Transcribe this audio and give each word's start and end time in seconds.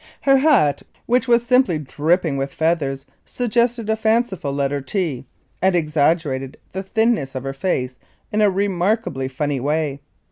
Her 0.21 0.37
hat 0.37 0.81
which 1.05 1.27
was 1.27 1.45
simply 1.45 1.77
"dripping" 1.77 2.35
with 2.35 2.51
feathers 2.51 3.05
suggested 3.23 3.87
a 3.87 3.95
fanciful 3.95 4.51
letter 4.51 4.81
"T" 4.81 5.27
and 5.61 5.75
exaggerated 5.75 6.57
the 6.71 6.81
thinness 6.81 7.35
of 7.35 7.43
her 7.43 7.53
face 7.53 7.97
in 8.31 8.41
a 8.41 8.49
remarkably 8.49 9.27
funny 9.27 9.59
way. 9.59 10.01